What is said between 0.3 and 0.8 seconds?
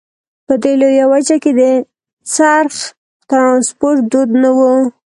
په دې